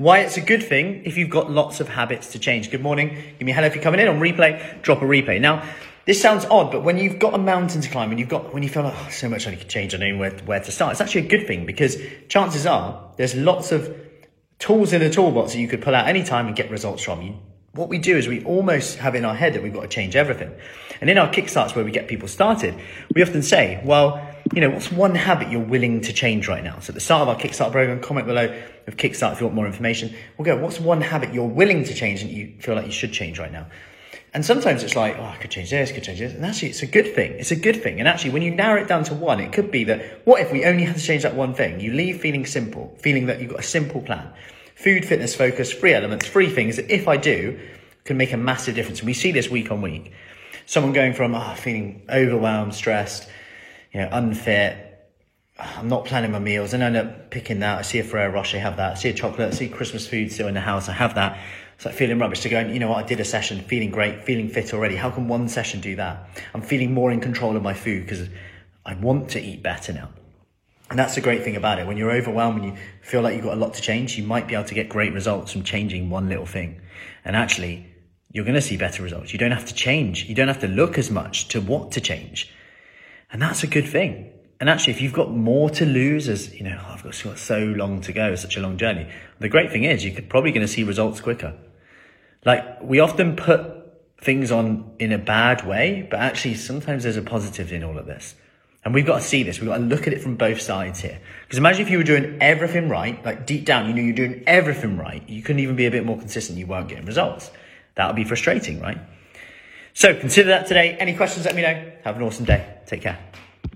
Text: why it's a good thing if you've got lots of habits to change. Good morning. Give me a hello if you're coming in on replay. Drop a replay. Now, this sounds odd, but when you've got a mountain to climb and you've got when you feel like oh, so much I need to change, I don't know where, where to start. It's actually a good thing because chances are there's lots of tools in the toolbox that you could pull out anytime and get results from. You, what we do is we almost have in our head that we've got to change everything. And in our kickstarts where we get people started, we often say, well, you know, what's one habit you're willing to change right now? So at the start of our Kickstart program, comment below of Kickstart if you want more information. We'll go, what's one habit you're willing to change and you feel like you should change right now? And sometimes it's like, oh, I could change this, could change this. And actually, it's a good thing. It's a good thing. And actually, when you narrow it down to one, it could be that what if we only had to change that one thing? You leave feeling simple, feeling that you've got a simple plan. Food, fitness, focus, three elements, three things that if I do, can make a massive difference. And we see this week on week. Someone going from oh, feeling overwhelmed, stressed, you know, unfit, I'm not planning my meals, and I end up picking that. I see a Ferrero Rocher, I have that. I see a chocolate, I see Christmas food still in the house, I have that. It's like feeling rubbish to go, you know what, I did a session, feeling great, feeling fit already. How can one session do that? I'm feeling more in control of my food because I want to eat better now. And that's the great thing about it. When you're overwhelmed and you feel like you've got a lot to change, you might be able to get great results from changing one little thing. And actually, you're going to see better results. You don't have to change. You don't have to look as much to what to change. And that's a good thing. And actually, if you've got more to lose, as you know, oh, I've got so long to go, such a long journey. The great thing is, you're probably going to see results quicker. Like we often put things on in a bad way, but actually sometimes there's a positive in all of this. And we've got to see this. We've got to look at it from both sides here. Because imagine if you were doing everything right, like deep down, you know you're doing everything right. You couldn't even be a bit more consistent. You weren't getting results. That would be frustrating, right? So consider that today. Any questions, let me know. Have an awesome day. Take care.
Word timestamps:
why 0.00 0.20
it's 0.20 0.38
a 0.38 0.40
good 0.40 0.62
thing 0.62 1.02
if 1.04 1.18
you've 1.18 1.28
got 1.28 1.50
lots 1.50 1.78
of 1.78 1.86
habits 1.86 2.32
to 2.32 2.38
change. 2.38 2.70
Good 2.70 2.80
morning. 2.80 3.10
Give 3.38 3.42
me 3.44 3.52
a 3.52 3.54
hello 3.54 3.66
if 3.66 3.74
you're 3.74 3.84
coming 3.84 4.00
in 4.00 4.08
on 4.08 4.18
replay. 4.18 4.80
Drop 4.80 5.02
a 5.02 5.04
replay. 5.04 5.38
Now, 5.38 5.62
this 6.06 6.22
sounds 6.22 6.46
odd, 6.46 6.72
but 6.72 6.82
when 6.82 6.96
you've 6.96 7.18
got 7.18 7.34
a 7.34 7.38
mountain 7.38 7.82
to 7.82 7.90
climb 7.90 8.10
and 8.10 8.18
you've 8.18 8.30
got 8.30 8.54
when 8.54 8.62
you 8.62 8.70
feel 8.70 8.82
like 8.82 8.94
oh, 8.96 9.10
so 9.10 9.28
much 9.28 9.46
I 9.46 9.50
need 9.50 9.60
to 9.60 9.66
change, 9.66 9.94
I 9.94 9.98
don't 9.98 10.14
know 10.14 10.18
where, 10.18 10.30
where 10.46 10.60
to 10.60 10.72
start. 10.72 10.92
It's 10.92 11.02
actually 11.02 11.26
a 11.26 11.28
good 11.28 11.46
thing 11.46 11.66
because 11.66 11.98
chances 12.28 12.64
are 12.64 13.12
there's 13.18 13.34
lots 13.34 13.72
of 13.72 13.94
tools 14.58 14.94
in 14.94 15.02
the 15.02 15.10
toolbox 15.10 15.52
that 15.52 15.58
you 15.58 15.68
could 15.68 15.82
pull 15.82 15.94
out 15.94 16.08
anytime 16.08 16.46
and 16.46 16.56
get 16.56 16.70
results 16.70 17.02
from. 17.02 17.20
You, 17.20 17.36
what 17.72 17.90
we 17.90 17.98
do 17.98 18.16
is 18.16 18.26
we 18.26 18.42
almost 18.44 18.96
have 18.96 19.14
in 19.14 19.26
our 19.26 19.34
head 19.34 19.52
that 19.52 19.62
we've 19.62 19.74
got 19.74 19.82
to 19.82 19.88
change 19.88 20.16
everything. 20.16 20.50
And 21.02 21.10
in 21.10 21.18
our 21.18 21.28
kickstarts 21.28 21.76
where 21.76 21.84
we 21.84 21.90
get 21.90 22.08
people 22.08 22.26
started, 22.26 22.74
we 23.14 23.22
often 23.22 23.42
say, 23.42 23.82
well, 23.84 24.29
you 24.52 24.60
know, 24.60 24.70
what's 24.70 24.90
one 24.90 25.14
habit 25.14 25.50
you're 25.50 25.60
willing 25.60 26.00
to 26.02 26.12
change 26.12 26.48
right 26.48 26.64
now? 26.64 26.78
So 26.80 26.90
at 26.90 26.94
the 26.94 27.00
start 27.00 27.22
of 27.22 27.28
our 27.28 27.36
Kickstart 27.36 27.72
program, 27.72 28.00
comment 28.00 28.26
below 28.26 28.54
of 28.86 28.96
Kickstart 28.96 29.32
if 29.32 29.40
you 29.40 29.46
want 29.46 29.54
more 29.54 29.66
information. 29.66 30.14
We'll 30.36 30.44
go, 30.44 30.56
what's 30.56 30.80
one 30.80 31.00
habit 31.00 31.32
you're 31.32 31.46
willing 31.46 31.84
to 31.84 31.94
change 31.94 32.22
and 32.22 32.30
you 32.30 32.54
feel 32.58 32.74
like 32.74 32.86
you 32.86 32.92
should 32.92 33.12
change 33.12 33.38
right 33.38 33.52
now? 33.52 33.66
And 34.32 34.44
sometimes 34.44 34.82
it's 34.82 34.94
like, 34.94 35.18
oh, 35.18 35.24
I 35.24 35.36
could 35.36 35.50
change 35.50 35.70
this, 35.70 35.90
could 35.90 36.04
change 36.04 36.20
this. 36.20 36.32
And 36.34 36.44
actually, 36.44 36.68
it's 36.70 36.82
a 36.82 36.86
good 36.86 37.14
thing. 37.14 37.32
It's 37.32 37.50
a 37.50 37.56
good 37.56 37.82
thing. 37.82 37.98
And 37.98 38.08
actually, 38.08 38.30
when 38.30 38.42
you 38.42 38.52
narrow 38.52 38.80
it 38.80 38.86
down 38.86 39.02
to 39.04 39.14
one, 39.14 39.40
it 39.40 39.52
could 39.52 39.70
be 39.70 39.84
that 39.84 40.24
what 40.24 40.40
if 40.40 40.52
we 40.52 40.64
only 40.64 40.84
had 40.84 40.96
to 40.96 41.02
change 41.02 41.24
that 41.24 41.34
one 41.34 41.54
thing? 41.54 41.80
You 41.80 41.92
leave 41.92 42.20
feeling 42.20 42.46
simple, 42.46 42.96
feeling 43.00 43.26
that 43.26 43.40
you've 43.40 43.50
got 43.50 43.60
a 43.60 43.64
simple 43.64 44.00
plan. 44.00 44.32
Food, 44.76 45.04
fitness, 45.04 45.34
focus, 45.34 45.72
three 45.72 45.94
elements, 45.94 46.26
three 46.28 46.48
things 46.48 46.76
that 46.76 46.90
if 46.90 47.08
I 47.08 47.16
do, 47.16 47.58
can 48.04 48.16
make 48.16 48.32
a 48.32 48.36
massive 48.36 48.74
difference. 48.76 49.00
And 49.00 49.06
we 49.06 49.14
see 49.14 49.32
this 49.32 49.50
week 49.50 49.70
on 49.70 49.82
week. 49.82 50.12
Someone 50.64 50.92
going 50.92 51.12
from 51.12 51.34
oh, 51.34 51.54
feeling 51.56 52.02
overwhelmed, 52.08 52.74
stressed, 52.74 53.28
you 53.92 54.00
know, 54.00 54.08
unfit, 54.12 54.86
I'm 55.58 55.88
not 55.88 56.06
planning 56.06 56.30
my 56.30 56.38
meals, 56.38 56.72
and 56.72 56.82
I 56.82 56.86
end 56.86 56.96
up 56.96 57.30
picking 57.30 57.60
that. 57.60 57.78
I 57.78 57.82
see 57.82 57.98
a 57.98 58.04
Ferrero 58.04 58.32
Rocher, 58.32 58.56
I 58.56 58.60
have 58.60 58.76
that. 58.78 58.92
I 58.92 58.94
see 58.94 59.10
a 59.10 59.14
chocolate, 59.14 59.52
I 59.52 59.56
see 59.56 59.68
Christmas 59.68 60.06
food 60.06 60.32
still 60.32 60.48
in 60.48 60.54
the 60.54 60.60
house, 60.60 60.88
I 60.88 60.92
have 60.92 61.14
that. 61.16 61.38
It's 61.76 61.84
like 61.84 61.94
feeling 61.94 62.18
rubbish 62.18 62.40
to 62.40 62.48
go, 62.48 62.60
you 62.60 62.78
know 62.78 62.90
what, 62.90 63.04
I 63.04 63.06
did 63.06 63.20
a 63.20 63.24
session, 63.24 63.60
feeling 63.62 63.90
great, 63.90 64.24
feeling 64.24 64.48
fit 64.48 64.74
already. 64.74 64.96
How 64.96 65.10
can 65.10 65.28
one 65.28 65.48
session 65.48 65.80
do 65.80 65.96
that? 65.96 66.28
I'm 66.54 66.62
feeling 66.62 66.92
more 66.92 67.10
in 67.10 67.20
control 67.20 67.56
of 67.56 67.62
my 67.62 67.74
food 67.74 68.04
because 68.04 68.28
I 68.84 68.94
want 68.94 69.30
to 69.30 69.40
eat 69.40 69.62
better 69.62 69.92
now. 69.92 70.10
And 70.90 70.98
that's 70.98 71.14
the 71.14 71.20
great 71.20 71.44
thing 71.44 71.56
about 71.56 71.78
it. 71.78 71.86
When 71.86 71.96
you're 71.96 72.10
overwhelmed 72.10 72.62
and 72.62 72.72
you 72.72 72.82
feel 73.00 73.22
like 73.22 73.34
you've 73.34 73.44
got 73.44 73.54
a 73.56 73.60
lot 73.60 73.74
to 73.74 73.80
change, 73.80 74.18
you 74.18 74.24
might 74.24 74.48
be 74.48 74.54
able 74.54 74.64
to 74.64 74.74
get 74.74 74.88
great 74.88 75.12
results 75.12 75.52
from 75.52 75.62
changing 75.62 76.10
one 76.10 76.28
little 76.28 76.46
thing. 76.46 76.80
And 77.24 77.36
actually, 77.36 77.86
you're 78.32 78.44
going 78.44 78.56
to 78.56 78.60
see 78.60 78.76
better 78.76 79.02
results. 79.02 79.32
You 79.32 79.38
don't 79.38 79.52
have 79.52 79.66
to 79.66 79.74
change. 79.74 80.24
You 80.24 80.34
don't 80.34 80.48
have 80.48 80.60
to 80.60 80.68
look 80.68 80.98
as 80.98 81.10
much 81.10 81.48
to 81.48 81.60
what 81.60 81.92
to 81.92 82.00
change. 82.00 82.52
And 83.32 83.40
that's 83.40 83.62
a 83.62 83.66
good 83.66 83.86
thing. 83.86 84.32
And 84.60 84.68
actually, 84.68 84.92
if 84.92 85.00
you've 85.00 85.14
got 85.14 85.30
more 85.30 85.70
to 85.70 85.86
lose, 85.86 86.28
as 86.28 86.54
you 86.54 86.64
know, 86.64 86.78
oh, 86.78 86.92
I've 86.92 87.02
got 87.02 87.38
so 87.38 87.58
long 87.58 88.02
to 88.02 88.12
go, 88.12 88.34
such 88.34 88.56
a 88.56 88.60
long 88.60 88.76
journey. 88.76 89.08
The 89.38 89.48
great 89.48 89.70
thing 89.70 89.84
is, 89.84 90.04
you're 90.04 90.20
probably 90.22 90.52
going 90.52 90.66
to 90.66 90.68
see 90.68 90.82
results 90.82 91.20
quicker. 91.20 91.56
Like 92.44 92.82
we 92.82 93.00
often 93.00 93.36
put 93.36 93.62
things 94.18 94.52
on 94.52 94.92
in 94.98 95.12
a 95.12 95.18
bad 95.18 95.66
way, 95.66 96.06
but 96.10 96.20
actually 96.20 96.54
sometimes 96.54 97.04
there's 97.04 97.16
a 97.16 97.22
positive 97.22 97.72
in 97.72 97.82
all 97.82 97.96
of 97.96 98.06
this. 98.06 98.34
And 98.84 98.94
we've 98.94 99.06
got 99.06 99.16
to 99.16 99.24
see 99.24 99.42
this. 99.42 99.60
We've 99.60 99.68
got 99.68 99.78
to 99.78 99.84
look 99.84 100.06
at 100.06 100.12
it 100.12 100.22
from 100.22 100.36
both 100.36 100.60
sides 100.60 101.00
here. 101.00 101.20
Because 101.42 101.58
imagine 101.58 101.82
if 101.82 101.90
you 101.90 101.98
were 101.98 102.04
doing 102.04 102.38
everything 102.40 102.88
right, 102.88 103.22
like 103.24 103.46
deep 103.46 103.66
down, 103.66 103.86
you 103.86 103.94
know 103.94 104.00
you're 104.00 104.14
doing 104.14 104.42
everything 104.46 104.96
right. 104.96 105.26
You 105.28 105.42
couldn't 105.42 105.60
even 105.60 105.76
be 105.76 105.86
a 105.86 105.90
bit 105.90 106.04
more 106.04 106.18
consistent. 106.18 106.58
You 106.58 106.66
weren't 106.66 106.88
getting 106.88 107.04
results. 107.04 107.50
That 107.96 108.06
would 108.06 108.16
be 108.16 108.24
frustrating, 108.24 108.80
right? 108.80 108.98
So 109.94 110.14
consider 110.14 110.48
that 110.50 110.66
today. 110.66 110.96
Any 110.98 111.14
questions, 111.14 111.44
let 111.46 111.54
me 111.54 111.62
know. 111.62 111.92
Have 112.04 112.16
an 112.16 112.22
awesome 112.22 112.44
day. 112.44 112.78
Take 112.86 113.02
care. 113.02 113.18